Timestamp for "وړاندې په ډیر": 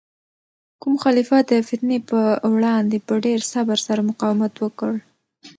2.55-3.39